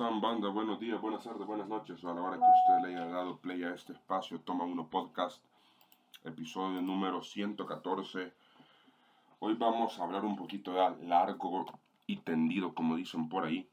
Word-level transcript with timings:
están, 0.00 0.18
banda? 0.22 0.48
Buenos 0.48 0.80
días, 0.80 0.98
buenas 0.98 1.22
tardes, 1.22 1.46
buenas 1.46 1.68
noches. 1.68 2.02
A 2.04 2.14
la 2.14 2.22
hora 2.22 2.38
que 2.38 2.42
usted 2.42 2.88
le 2.88 2.96
haya 2.96 3.06
dado 3.12 3.36
play 3.36 3.62
a 3.64 3.74
este 3.74 3.92
espacio, 3.92 4.40
Toma 4.40 4.64
Uno 4.64 4.88
Podcast, 4.88 5.44
episodio 6.24 6.80
número 6.80 7.22
114. 7.22 8.32
Hoy 9.40 9.54
vamos 9.58 9.98
a 9.98 10.04
hablar 10.04 10.24
un 10.24 10.36
poquito 10.36 10.72
de 10.72 11.06
largo 11.06 11.66
y 12.06 12.16
tendido, 12.16 12.74
como 12.74 12.96
dicen 12.96 13.28
por 13.28 13.44
ahí, 13.44 13.68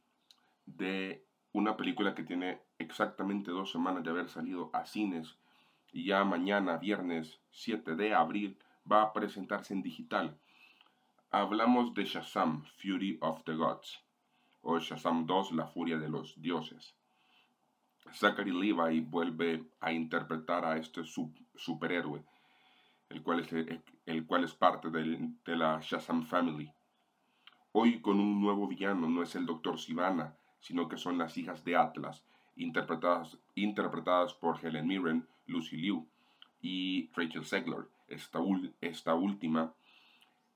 de 0.66 1.24
una 1.54 1.78
película 1.78 2.14
que 2.14 2.24
tiene 2.24 2.60
exactamente 2.78 3.52
dos 3.52 3.72
semanas 3.72 4.04
de 4.04 4.10
haber 4.10 4.28
salido 4.28 4.70
a 4.74 4.86
cines 4.86 5.38
y 5.94 6.08
ya 6.08 6.26
mañana, 6.26 6.76
viernes 6.76 7.40
7 7.52 7.96
de 7.96 8.14
abril, 8.14 8.58
va 8.92 9.02
a 9.02 9.14
presentarse 9.14 9.74
en 9.74 9.82
digital. 9.82 10.38
Hablamos 11.32 11.94
de 11.94 12.04
Shazam, 12.04 12.66
Fury 12.82 13.18
of 13.22 13.46
the 13.46 13.54
Gods 13.54 14.07
o 14.70 14.80
Shazam 14.80 15.26
2, 15.26 15.54
La 15.54 15.66
Furia 15.66 15.98
de 15.98 16.10
los 16.10 16.36
Dioses. 16.42 16.94
Zachary 18.14 18.52
Levi 18.52 19.00
vuelve 19.00 19.64
a 19.80 19.94
interpretar 19.94 20.66
a 20.66 20.76
este 20.76 21.04
superhéroe, 21.56 22.22
el 23.08 23.24
cual 23.24 23.40
es, 23.40 23.80
el 24.06 24.26
cual 24.26 24.44
es 24.44 24.54
parte 24.54 24.90
de, 24.90 25.56
la 25.56 25.80
Shazam 25.80 26.24
Family. 26.24 26.70
Hoy 27.72 28.02
con 28.02 28.20
un 28.20 28.42
nuevo 28.42 28.68
villano, 28.68 29.08
no 29.08 29.24
es 29.24 29.36
el 29.36 29.46
Dr. 29.46 29.80
Sivana, 29.80 30.36
sino 30.60 30.90
que 30.90 30.98
son 30.98 31.18
las 31.18 31.38
hijas 31.38 31.64
de 31.64 31.78
Atlas, 31.78 32.26
interpretadas, 32.58 33.38
interpretadas 33.56 34.34
por 34.34 34.60
Helen 34.62 34.86
Mirren, 34.86 35.26
Lucy 35.46 35.78
Liu 35.78 36.06
y 36.62 37.10
Rachel 37.16 37.46
Segler. 37.46 37.88
Esta, 38.10 38.40
esta 38.82 39.16
última 39.16 39.74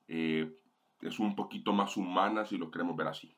eh, 0.10 0.54
es 1.00 1.18
un 1.18 1.34
poquito 1.34 1.72
más 1.72 1.96
humana 1.96 2.46
si 2.46 2.58
lo 2.58 2.70
queremos 2.70 2.98
ver 2.98 3.08
así 3.08 3.34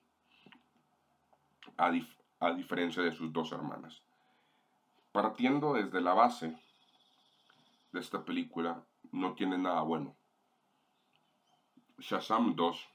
a, 1.77 2.51
diferencia 2.53 3.01
de 3.03 3.13
sus 3.13 3.31
dos 3.31 3.51
hermanas. 3.51 4.01
Partiendo 5.11 5.73
desde 5.73 6.01
la 6.01 6.13
base 6.13 6.57
de 7.91 7.99
esta 7.99 8.23
película, 8.23 8.83
no 9.11 9.33
tiene 9.33 9.57
nada 9.57 9.81
bueno. 9.81 10.15
Shazam 11.99 12.55
2 12.55 12.89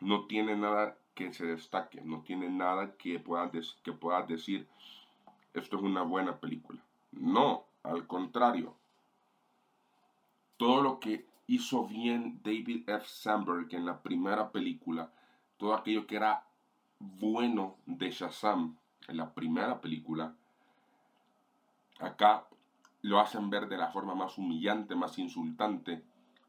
no 0.00 0.26
tiene 0.26 0.56
nada 0.56 0.96
que 1.14 1.32
se 1.32 1.46
destaque, 1.46 2.00
no 2.00 2.22
tiene 2.22 2.48
nada 2.48 2.96
que 2.96 3.18
pueda, 3.18 3.50
que 3.82 3.92
pueda 3.92 4.22
decir 4.22 4.68
esto 5.54 5.76
es 5.76 5.82
una 5.82 6.02
buena 6.02 6.38
película. 6.38 6.80
No, 7.12 7.64
al 7.82 8.06
contrario. 8.06 8.74
Todo 10.58 10.82
lo 10.82 11.00
que 11.00 11.26
hizo 11.46 11.86
bien 11.86 12.40
David 12.42 12.88
F. 12.88 13.06
Sandberg 13.06 13.74
en 13.74 13.86
la 13.86 14.02
primera 14.02 14.50
película, 14.50 15.10
todo 15.56 15.74
aquello 15.74 16.06
que 16.06 16.16
era 16.16 16.44
bueno 16.98 17.76
de 17.86 18.10
Shazam 18.10 18.76
en 19.08 19.16
la 19.16 19.32
primera 19.32 19.80
película, 19.80 20.34
acá 21.98 22.46
lo 23.02 23.20
hacen 23.20 23.50
ver 23.50 23.68
de 23.68 23.76
la 23.76 23.88
forma 23.88 24.14
más 24.14 24.36
humillante, 24.38 24.94
más 24.94 25.18
insultante, 25.18 26.02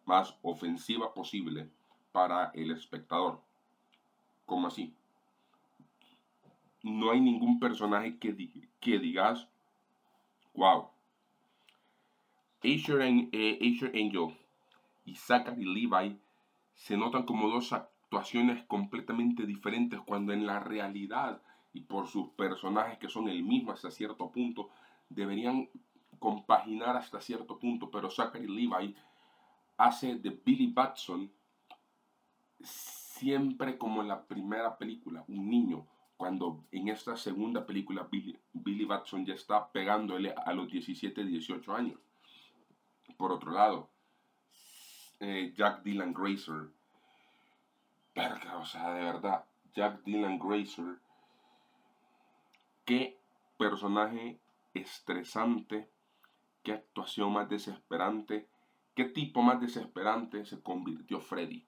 más 0.06 0.36
ofensiva 0.42 1.14
posible 1.14 1.70
para 2.12 2.52
el 2.54 2.72
espectador. 2.72 3.42
¿Cómo 4.46 4.68
así? 4.68 4.94
No 6.84 7.12
hay 7.12 7.22
ningún 7.22 7.60
personaje 7.60 8.18
que, 8.18 8.36
que 8.80 9.00
digas, 9.00 9.48
wow. 10.54 10.90
Asher, 12.64 13.02
eh, 13.02 13.60
Angel 13.94 14.36
y 15.06 15.16
Zachary 15.16 15.66
Levi 15.66 16.20
se 16.74 16.98
notan 16.98 17.24
como 17.24 17.50
dos 17.50 17.74
actuaciones 18.08 18.64
completamente 18.68 19.46
diferentes 19.46 20.00
cuando 20.00 20.32
en 20.32 20.46
la 20.46 20.62
realidad 20.62 21.42
y 21.74 21.82
por 21.82 22.08
sus 22.08 22.30
personajes 22.30 22.98
que 22.98 23.10
son 23.10 23.28
el 23.28 23.44
mismo 23.44 23.74
hasta 23.74 23.92
cierto 23.92 24.32
punto 24.32 24.70
deberían 25.10 25.70
compaginar 26.18 26.96
hasta 26.96 27.20
cierto 27.20 27.60
punto 27.60 27.92
pero 27.92 28.10
Zachary 28.10 28.48
Levi 28.48 28.96
hace 29.76 30.16
de 30.16 30.30
Billy 30.30 30.68
Batson 30.68 31.30
siempre 32.62 33.78
como 33.78 34.02
en 34.02 34.08
la 34.08 34.26
primera 34.26 34.78
película 34.78 35.26
un 35.28 35.50
niño 35.50 35.86
cuando 36.16 36.64
en 36.72 36.88
esta 36.88 37.18
segunda 37.18 37.66
película 37.66 38.08
Billy, 38.10 38.40
Billy 38.54 38.86
Batson 38.86 39.26
ya 39.26 39.34
está 39.34 39.70
pegándole 39.70 40.34
a 40.34 40.54
los 40.54 40.72
17 40.72 41.26
18 41.26 41.76
años. 41.76 42.00
Por 43.18 43.34
otro 43.34 43.52
lado 43.52 43.90
eh, 45.20 45.54
Jack 45.56 45.84
Dylan 45.84 46.14
Grazer 46.14 46.77
Verga, 48.18 48.58
o 48.58 48.66
sea, 48.66 48.94
de 48.94 49.04
verdad, 49.04 49.46
Jack 49.76 50.02
Dylan 50.04 50.40
Grazer, 50.40 50.98
qué 52.84 53.16
personaje 53.60 54.40
estresante, 54.74 55.88
qué 56.64 56.74
actuación 56.74 57.34
más 57.34 57.48
desesperante, 57.48 58.48
qué 58.96 59.06
tipo 59.06 59.44
más 59.44 59.62
desesperante 59.62 60.48
se 60.48 60.60
convirtió 60.64 61.22
Freddy. 61.22 61.64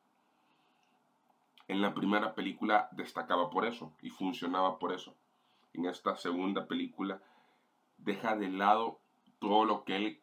En 1.67 1.83
la 1.83 1.93
primera 1.93 2.33
película 2.33 2.89
destacaba 2.93 3.51
por 3.51 3.67
eso 3.67 3.93
y 4.01 4.09
funcionaba 4.09 4.79
por 4.79 4.91
eso. 4.91 5.13
En 5.75 5.85
esta 5.85 6.17
segunda 6.17 6.65
película 6.65 7.21
deja 7.99 8.35
de 8.35 8.49
lado 8.49 8.99
todo 9.37 9.65
lo 9.65 9.83
que 9.83 9.97
él 9.97 10.19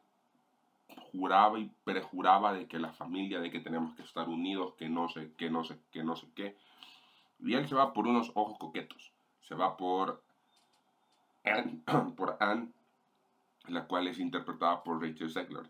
juraba 1.13 1.59
y 1.59 1.71
prejuraba 1.85 2.53
de 2.53 2.67
que 2.67 2.79
la 2.79 2.93
familia, 2.93 3.41
de 3.41 3.51
que 3.51 3.61
tenemos 3.61 3.95
que 3.95 4.03
estar 4.03 4.29
unidos, 4.29 4.75
que 4.75 4.89
no 4.89 5.09
sé, 5.09 5.33
que 5.37 5.51
no 5.51 5.65
sé, 5.65 5.79
que 5.91 6.05
no 6.05 6.17
sé 6.17 6.27
qué. 6.35 6.57
Y 7.41 7.55
él 7.55 7.69
se 7.69 7.75
va 7.75 7.93
por 7.93 8.07
unos 8.07 8.31
ojos 8.35 8.59
coquetos. 8.59 9.13
Se 9.43 9.55
va 9.55 9.77
por 9.77 10.23
Anne, 11.45 11.81
por 12.17 12.37
Anne 12.41 12.69
la 13.69 13.87
cual 13.87 14.09
es 14.09 14.19
interpretada 14.19 14.83
por 14.83 15.03
Rachel 15.03 15.31
Zegler. 15.31 15.69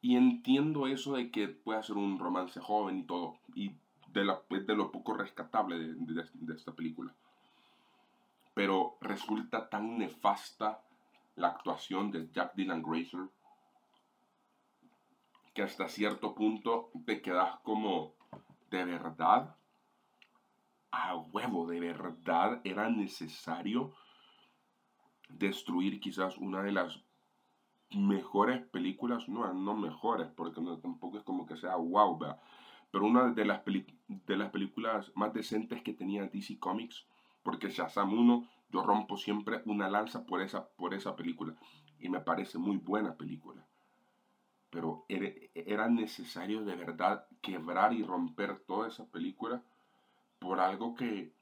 Y 0.00 0.16
entiendo 0.16 0.86
eso 0.86 1.14
de 1.14 1.30
que 1.30 1.48
puede 1.48 1.82
ser 1.82 1.96
un 1.96 2.18
romance 2.18 2.60
joven 2.60 2.98
y 2.98 3.02
todo, 3.04 3.38
y 3.54 3.72
de, 4.08 4.24
lo 4.24 4.90
poco 4.90 5.14
rescatable 5.14 5.78
de 5.78 6.54
esta 6.54 6.72
película. 6.72 7.14
Pero 8.54 8.96
resulta 9.00 9.68
tan 9.68 9.98
nefasta 9.98 10.80
la 11.36 11.48
actuación 11.48 12.10
de 12.10 12.30
Jack 12.32 12.54
Dylan 12.54 12.82
Grazer 12.82 13.28
que 15.54 15.62
hasta 15.62 15.88
cierto 15.88 16.34
punto 16.34 16.90
te 17.04 17.20
quedas 17.20 17.58
como, 17.62 18.14
¿de 18.70 18.84
verdad? 18.84 19.54
A 20.90 21.16
huevo, 21.16 21.66
¿de 21.66 21.80
verdad 21.80 22.60
era 22.64 22.88
necesario 22.88 23.92
destruir 25.28 26.00
quizás 26.00 26.38
una 26.38 26.62
de 26.62 26.72
las 26.72 27.00
mejores 27.90 28.66
películas? 28.68 29.28
No, 29.28 29.52
no 29.52 29.74
mejores, 29.76 30.28
porque 30.28 30.60
tampoco 30.80 31.18
es 31.18 31.24
como 31.24 31.46
que 31.46 31.56
sea 31.56 31.76
wow, 31.76 32.18
pero 32.90 33.04
una 33.04 33.30
de 33.32 33.44
las, 33.44 33.62
de 33.64 34.36
las 34.36 34.50
películas 34.50 35.12
más 35.14 35.32
decentes 35.32 35.82
que 35.82 35.92
tenía 35.92 36.26
DC 36.26 36.58
Comics, 36.58 37.06
porque 37.42 37.70
Shazam 37.70 38.12
1 38.12 38.48
yo 38.72 38.82
rompo 38.82 39.16
siempre 39.16 39.62
una 39.66 39.88
lanza 39.88 40.24
por 40.24 40.40
esa, 40.40 40.66
por 40.66 40.94
esa 40.94 41.14
película. 41.14 41.54
Y 41.98 42.08
me 42.08 42.20
parece 42.20 42.58
muy 42.58 42.78
buena 42.78 43.14
película. 43.14 43.64
Pero 44.70 45.04
era 45.08 45.88
necesario 45.88 46.64
de 46.64 46.74
verdad 46.74 47.26
quebrar 47.42 47.92
y 47.92 48.02
romper 48.02 48.58
toda 48.60 48.88
esa 48.88 49.04
película 49.04 49.62
por 50.38 50.58
algo 50.58 50.94
que, 50.94 51.32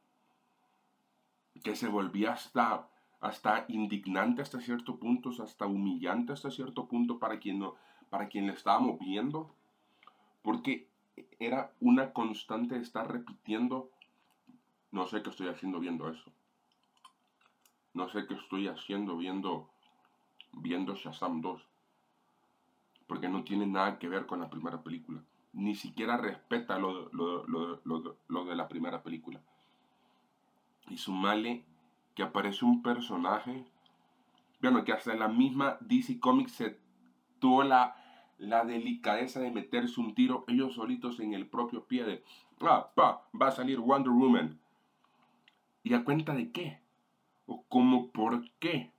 que 1.62 1.76
se 1.76 1.86
volvía 1.86 2.32
hasta, 2.32 2.88
hasta 3.20 3.64
indignante 3.68 4.42
hasta 4.42 4.60
cierto 4.60 4.98
punto, 4.98 5.30
hasta 5.42 5.66
humillante 5.66 6.32
hasta 6.32 6.50
cierto 6.50 6.86
punto 6.86 7.18
para 7.18 7.38
quien, 7.38 7.60
no, 7.60 7.76
para 8.10 8.28
quien 8.28 8.48
le 8.48 8.52
estábamos 8.52 8.98
viendo, 8.98 9.54
porque 10.42 10.88
era 11.38 11.72
una 11.80 12.12
constante 12.12 12.76
estar 12.76 13.10
repitiendo, 13.10 13.90
no 14.90 15.06
sé 15.06 15.22
qué 15.22 15.30
estoy 15.30 15.48
haciendo 15.48 15.78
viendo 15.78 16.08
eso, 16.08 16.32
no 17.94 18.08
sé 18.08 18.26
qué 18.26 18.34
estoy 18.34 18.68
haciendo 18.68 19.16
viendo, 19.16 19.68
viendo 20.52 20.94
Shazam 20.94 21.40
2 21.40 21.70
porque 23.10 23.28
no 23.28 23.42
tiene 23.42 23.66
nada 23.66 23.98
que 23.98 24.08
ver 24.08 24.24
con 24.24 24.38
la 24.38 24.48
primera 24.48 24.84
película. 24.84 25.20
Ni 25.52 25.74
siquiera 25.74 26.16
respeta 26.16 26.78
lo, 26.78 27.10
de 27.10 28.54
la 28.54 28.68
primera 28.68 29.02
película. 29.02 29.40
Y 30.88 30.96
sumale 30.96 31.64
que 32.14 32.22
aparece 32.22 32.64
un 32.64 32.84
personaje, 32.84 33.66
bueno, 34.62 34.84
que 34.84 34.92
hasta 34.92 35.12
la 35.16 35.26
misma 35.26 35.76
DC 35.80 36.20
Comics 36.20 36.52
se 36.52 36.78
tuvo 37.40 37.64
la, 37.64 37.96
la 38.38 38.64
delicadeza 38.64 39.40
de 39.40 39.50
meterse 39.50 40.00
un 40.00 40.14
tiro 40.14 40.44
ellos 40.46 40.74
solitos 40.74 41.18
en 41.18 41.34
el 41.34 41.48
propio 41.48 41.86
pie 41.86 42.04
de, 42.04 42.22
ah, 42.60 42.92
pa, 42.94 43.26
va 43.34 43.48
a 43.48 43.50
salir 43.50 43.80
Wonder 43.80 44.12
Woman. 44.12 44.60
¿Y 45.82 45.94
a 45.94 46.04
cuenta 46.04 46.32
de 46.32 46.52
qué? 46.52 46.78
¿O 47.50 47.64
cómo 47.68 48.10
por 48.10 48.48
qué? 48.60 48.92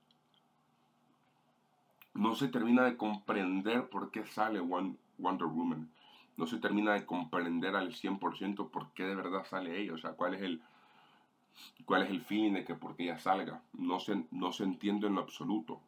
no 2.13 2.35
se 2.35 2.49
termina 2.49 2.83
de 2.83 2.97
comprender 2.97 3.89
por 3.89 4.11
qué 4.11 4.25
sale 4.25 4.59
Wonder 4.59 5.47
Woman. 5.47 5.89
No 6.37 6.45
se 6.45 6.57
termina 6.57 6.93
de 6.93 7.05
comprender 7.05 7.75
al 7.75 7.93
100% 7.93 8.69
por 8.69 8.91
qué 8.91 9.03
de 9.03 9.15
verdad 9.15 9.45
sale 9.45 9.79
ella. 9.79 9.93
O 9.93 9.97
sea, 9.97 10.11
cuál 10.11 10.33
es 10.33 10.41
el, 10.41 10.61
¿Cuál 11.85 12.03
es 12.03 12.09
el 12.09 12.21
fin 12.21 12.53
de 12.53 12.65
que 12.65 12.75
porque 12.75 13.03
ella 13.03 13.19
salga? 13.19 13.61
No 13.73 13.99
se, 13.99 14.25
no 14.31 14.51
se 14.51 14.63
entiende 14.63 15.07
en 15.07 15.15
lo 15.15 15.21
absoluto. 15.21 15.79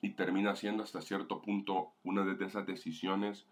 Y 0.00 0.10
termina 0.10 0.56
siendo 0.56 0.82
hasta 0.82 1.00
cierto 1.00 1.40
punto 1.40 1.92
una 2.04 2.22
de 2.24 2.44
esas 2.44 2.66
decisiones 2.66 3.46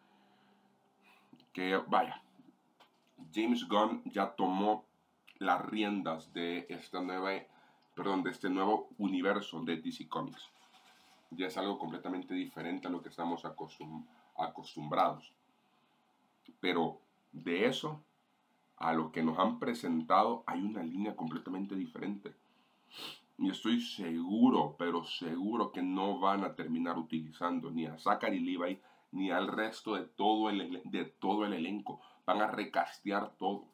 que, 1.53 1.77
vaya, 1.77 2.23
James 3.35 3.67
Gunn 3.69 4.03
ya 4.07 4.35
tomó 4.35 4.87
las 5.39 5.65
riendas 5.65 6.33
de 6.33 6.67
esta 6.69 7.01
nueva, 7.01 7.33
perdón, 7.95 8.23
de 8.23 8.31
este 8.31 8.51
nuevo 8.51 8.89
universo 8.99 9.61
de 9.63 9.77
DC 9.77 10.09
Comics. 10.09 10.51
Ya 11.31 11.47
es 11.47 11.57
algo 11.57 11.79
completamente 11.79 12.35
diferente 12.35 12.89
a 12.89 12.91
lo 12.91 13.03
que 13.03 13.09
estamos 13.09 13.45
acostumbrados. 14.37 15.33
Pero 16.61 17.01
de 17.33 17.67
eso 17.67 18.03
a 18.77 18.93
lo 18.93 19.13
que 19.13 19.23
nos 19.23 19.39
han 19.39 19.59
presentado 19.59 20.45
hay 20.47 20.61
una 20.61 20.83
línea 20.83 21.17
completamente 21.17 21.75
diferente. 21.75 22.35
Y 23.39 23.51
estoy 23.51 23.81
seguro, 23.81 24.77
pero 24.79 25.05
seguro 25.05 25.73
que 25.73 25.83
no 25.83 26.19
van 26.21 26.45
a 26.45 26.55
terminar 26.55 26.99
utilizando 26.99 27.71
ni 27.71 27.87
a 27.87 27.99
Zachary 27.99 28.41
Levi 28.41 28.81
ni 29.13 29.31
al 29.31 29.49
resto 29.49 29.95
de 29.95 30.05
todo 30.05 30.51
el, 30.51 30.83
de 30.85 31.05
todo 31.05 31.45
el 31.45 31.53
elenco. 31.53 32.01
Van 32.27 32.43
a 32.43 32.49
recastear 32.49 33.35
todo. 33.37 33.74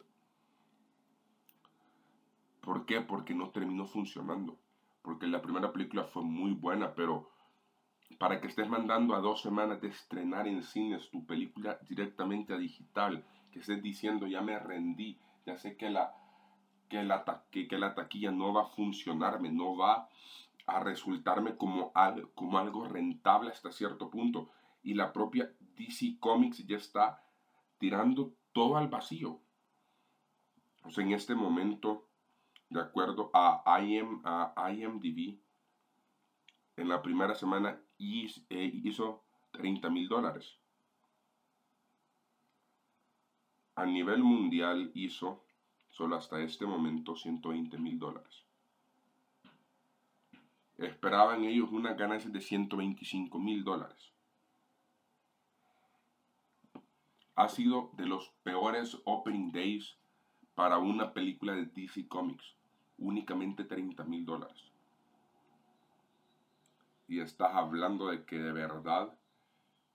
¿Por 2.60 2.86
qué? 2.86 3.00
Porque 3.00 3.34
no 3.34 3.50
terminó 3.50 3.86
funcionando. 3.86 4.58
Porque 5.02 5.26
la 5.26 5.40
primera 5.40 5.72
película 5.72 6.04
fue 6.04 6.22
muy 6.22 6.52
buena, 6.52 6.94
pero 6.94 7.30
para 8.18 8.40
que 8.40 8.48
estés 8.48 8.68
mandando 8.68 9.14
a 9.14 9.20
dos 9.20 9.40
semanas 9.40 9.80
de 9.80 9.88
estrenar 9.88 10.46
en 10.46 10.62
cines 10.62 11.10
tu 11.10 11.24
película 11.24 11.78
directamente 11.88 12.52
a 12.52 12.58
digital, 12.58 13.24
que 13.50 13.60
estés 13.60 13.82
diciendo 13.82 14.26
ya 14.26 14.42
me 14.42 14.58
rendí, 14.58 15.18
ya 15.46 15.56
sé 15.56 15.76
que 15.76 15.90
la, 15.90 16.12
que 16.88 17.02
la, 17.02 17.24
que, 17.50 17.78
la 17.78 17.94
taquilla 17.94 18.30
no 18.30 18.52
va 18.52 18.62
a 18.62 18.66
funcionarme, 18.66 19.50
no 19.50 19.76
va 19.76 20.08
a 20.66 20.80
resultarme 20.80 21.56
como, 21.56 21.92
como 22.34 22.58
algo 22.58 22.86
rentable 22.86 23.50
hasta 23.50 23.72
cierto 23.72 24.10
punto. 24.10 24.50
Y 24.82 24.94
la 24.94 25.12
propia 25.12 25.50
DC 25.76 26.18
Comics 26.18 26.66
ya 26.66 26.76
está 26.76 27.22
tirando 27.78 28.34
todo 28.52 28.76
al 28.76 28.88
vacío. 28.88 29.40
O 30.84 30.90
sea, 30.90 31.04
en 31.04 31.12
este 31.12 31.34
momento, 31.34 32.08
de 32.70 32.80
acuerdo 32.80 33.30
a, 33.34 33.80
IM, 33.82 34.22
a 34.24 34.72
IMDb, 34.72 35.38
en 36.80 36.88
la 36.88 37.02
primera 37.02 37.34
semana 37.34 37.78
eh, 37.98 38.70
hizo 38.84 39.22
30 39.50 39.90
mil 39.90 40.08
dólares. 40.08 40.58
A 43.74 43.84
nivel 43.84 44.22
mundial 44.22 44.90
hizo 44.94 45.44
solo 45.90 46.16
hasta 46.16 46.40
este 46.40 46.64
momento 46.64 47.16
120 47.16 47.76
mil 47.78 47.98
dólares. 47.98 48.44
Esperaban 50.78 51.44
ellos 51.44 51.70
una 51.70 51.92
ganancia 51.92 52.30
de 52.30 52.40
125 52.40 53.38
mil 53.38 53.62
dólares. 53.62 54.12
Ha 57.34 57.48
sido 57.48 57.90
de 57.94 58.06
los 58.06 58.30
peores 58.42 58.98
opening 59.04 59.52
days 59.52 59.96
para 60.54 60.78
una 60.78 61.12
película 61.12 61.54
de 61.54 61.66
DC 61.66 62.08
Comics. 62.08 62.59
Únicamente 63.00 63.64
30 63.64 64.04
mil 64.04 64.24
dólares 64.24 64.70
y 67.10 67.18
estás 67.18 67.52
hablando 67.54 68.06
de 68.06 68.24
que 68.24 68.38
de 68.38 68.52
verdad 68.52 69.12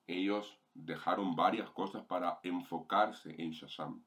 ellos 0.06 0.60
dejaron 0.74 1.34
varias 1.34 1.70
cosas 1.70 2.04
para 2.04 2.40
enfocarse 2.44 3.34
en 3.42 3.52
Shazam. 3.52 4.04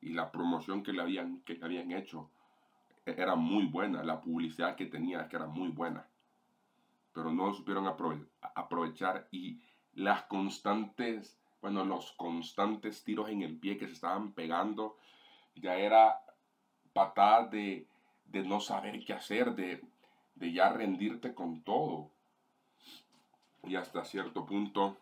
Y 0.00 0.10
la 0.10 0.30
promoción 0.30 0.84
que 0.84 0.92
le 0.92 1.02
habían, 1.02 1.40
que 1.40 1.58
habían 1.60 1.90
hecho 1.90 2.30
era 3.04 3.34
muy 3.34 3.66
buena, 3.66 4.04
la 4.04 4.20
publicidad 4.20 4.76
que 4.76 4.86
tenía 4.86 5.28
que 5.28 5.34
era 5.34 5.48
muy 5.48 5.70
buena. 5.70 6.06
Pero 7.12 7.32
no 7.32 7.52
supieron 7.52 7.88
aprovechar 7.88 9.26
y 9.32 9.60
las 9.94 10.22
constantes, 10.26 11.36
bueno, 11.60 11.84
los 11.84 12.12
constantes 12.12 13.02
tiros 13.02 13.28
en 13.28 13.42
el 13.42 13.58
pie 13.58 13.76
que 13.76 13.88
se 13.88 13.94
estaban 13.94 14.30
pegando, 14.30 14.98
ya 15.56 15.74
era 15.74 16.20
patada 16.92 17.48
de, 17.48 17.88
no 18.32 18.60
saber 18.60 19.04
qué 19.04 19.12
hacer, 19.12 19.54
de, 19.54 19.82
de 20.34 20.52
ya 20.52 20.70
rendirte 20.70 21.34
con 21.34 21.62
todo 21.62 22.10
y 23.66 23.74
hasta 23.76 24.04
cierto 24.04 24.46
punto 24.46 24.96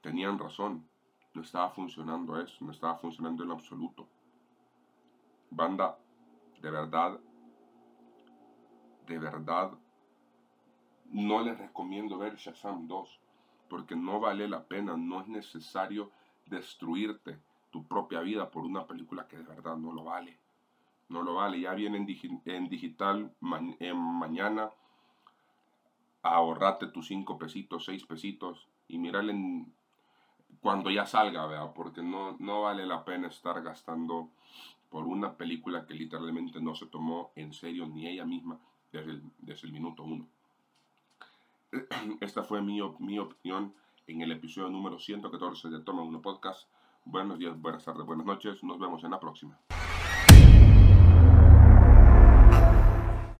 tenían 0.00 0.38
razón. 0.38 0.88
No 1.34 1.42
estaba 1.42 1.70
funcionando 1.70 2.40
eso, 2.40 2.64
no 2.64 2.70
estaba 2.70 2.96
funcionando 2.96 3.42
en 3.44 3.50
absoluto. 3.50 4.08
Banda, 5.50 5.98
de 6.60 6.70
verdad, 6.70 7.18
de 9.06 9.18
verdad, 9.18 9.72
no 11.10 11.42
les 11.42 11.58
recomiendo 11.58 12.18
ver 12.18 12.36
Shazam 12.36 12.86
2, 12.86 13.20
porque 13.68 13.96
no 13.96 14.20
vale 14.20 14.48
la 14.48 14.64
pena, 14.64 14.96
no 14.96 15.20
es 15.20 15.28
necesario 15.28 16.10
destruirte 16.46 17.38
tu 17.70 17.84
propia 17.86 18.20
vida 18.20 18.50
por 18.50 18.64
una 18.64 18.86
película 18.86 19.26
que 19.26 19.36
de 19.36 19.42
verdad 19.42 19.76
no 19.76 19.92
lo 19.92 20.04
vale. 20.04 20.38
No 21.08 21.22
lo 21.22 21.34
vale, 21.34 21.60
ya 21.60 21.74
viene 21.74 21.98
en, 21.98 22.68
digital 22.68 23.30
en 23.78 23.96
mañana 23.96 24.70
ahorrate 26.24 26.86
tus 26.86 27.06
cinco 27.06 27.38
pesitos, 27.38 27.84
seis 27.84 28.04
pesitos 28.04 28.66
y 28.88 28.98
mírale 28.98 29.34
cuando 30.60 30.90
ya 30.90 31.04
salga, 31.04 31.46
¿verdad? 31.46 31.72
Porque 31.74 32.02
no, 32.02 32.36
no 32.38 32.62
vale 32.62 32.86
la 32.86 33.04
pena 33.04 33.28
estar 33.28 33.62
gastando 33.62 34.30
por 34.88 35.06
una 35.06 35.36
película 35.36 35.86
que 35.86 35.94
literalmente 35.94 36.60
no 36.60 36.74
se 36.74 36.86
tomó 36.86 37.32
en 37.36 37.52
serio 37.52 37.86
ni 37.86 38.06
ella 38.06 38.24
misma 38.24 38.58
desde 38.90 39.12
el, 39.12 39.22
desde 39.38 39.66
el 39.66 39.72
minuto 39.74 40.02
uno. 40.02 40.26
Esta 42.20 42.42
fue 42.42 42.62
mi, 42.62 42.80
mi 43.00 43.18
opinión 43.18 43.74
en 44.06 44.22
el 44.22 44.32
episodio 44.32 44.70
número 44.70 44.98
114 44.98 45.68
de 45.68 45.80
Toma 45.80 46.02
Uno 46.02 46.22
Podcast. 46.22 46.68
Buenos 47.04 47.38
días, 47.38 47.60
buenas 47.60 47.84
tardes, 47.84 48.06
buenas 48.06 48.24
noches. 48.24 48.64
Nos 48.64 48.78
vemos 48.78 49.04
en 49.04 49.10
la 49.10 49.20
próxima. 49.20 49.58